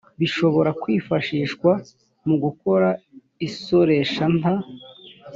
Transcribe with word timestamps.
bishobora 0.19 0.69
kwifashishwa 0.81 1.71
mu 2.27 2.35
gukora 2.43 2.89
isoresha 3.47 4.23
nta 4.37 4.55